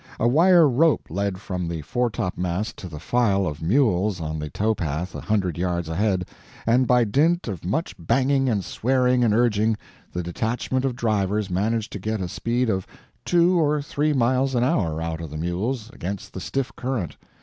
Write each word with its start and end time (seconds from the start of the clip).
A 0.19 0.27
wire 0.27 0.67
rope 0.67 1.05
led 1.11 1.39
from 1.39 1.67
the 1.67 1.83
foretopmast 1.83 2.75
to 2.77 2.87
the 2.87 2.97
file 2.99 3.45
of 3.45 3.61
mules 3.61 4.19
on 4.19 4.39
the 4.39 4.49
tow 4.49 4.73
path 4.73 5.13
a 5.13 5.21
hundred 5.21 5.59
yards 5.59 5.87
ahead, 5.87 6.25
and 6.65 6.87
by 6.87 7.03
dint 7.03 7.47
of 7.47 7.63
much 7.63 7.93
banging 7.99 8.49
and 8.49 8.65
swearing 8.65 9.23
and 9.23 9.31
urging, 9.31 9.77
the 10.11 10.23
detachment 10.23 10.85
of 10.85 10.95
drivers 10.95 11.51
managed 11.51 11.91
to 11.91 11.99
get 11.99 12.19
a 12.19 12.27
speed 12.27 12.67
of 12.67 12.87
two 13.25 13.59
or 13.61 13.79
three 13.79 14.11
miles 14.11 14.55
an 14.55 14.63
hour 14.63 15.03
out 15.03 15.21
of 15.21 15.29
the 15.29 15.37
mules 15.37 15.91
against 15.93 16.33
the 16.33 16.41
stiff 16.41 16.71
current. 16.75 17.15